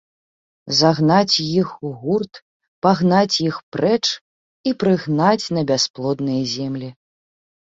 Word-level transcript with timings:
Загнаць 0.77 1.35
іх 1.43 1.67
у 1.89 1.91
гурт 2.05 2.33
пагнаць 2.87 3.35
іх 3.47 3.55
прэч 3.77 4.01
і 4.71 4.77
прыгнаць 4.85 5.45
на 5.59 5.67
бясплодныя 5.75 6.43
землі. 6.57 6.89